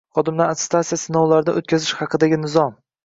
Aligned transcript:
“Xodimlarni 0.17 0.53
attestatsiya 0.53 0.97
sinovlaridan 1.01 1.59
o‘tkazish 1.63 1.93
haqida”gi 2.01 2.41
nizom 2.45 2.75